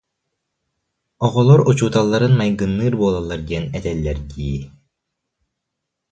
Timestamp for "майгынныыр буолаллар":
2.39-3.39